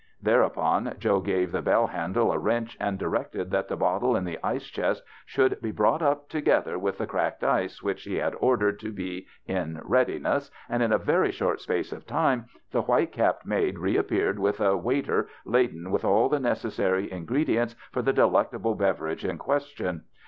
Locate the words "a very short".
10.91-11.61